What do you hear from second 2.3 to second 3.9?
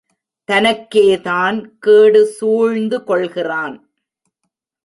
சூழ்ந்து கொள்கிறான்.